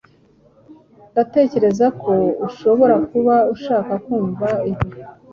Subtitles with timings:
[1.11, 2.13] Ndatekereza ko
[2.47, 4.87] ushobora kuba ushaka kumva ibi.